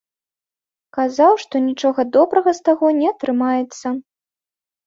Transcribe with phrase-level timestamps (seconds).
[0.97, 3.87] Казаў, што нічога добрага з таго не атрымаецца.